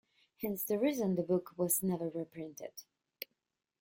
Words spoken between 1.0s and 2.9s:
the book was never reprinted.